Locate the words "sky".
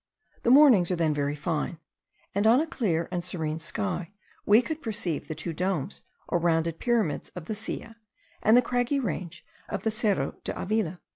3.59-4.11